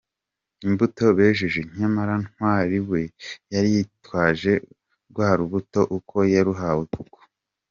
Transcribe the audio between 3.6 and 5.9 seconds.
yitwaje rwa rubuto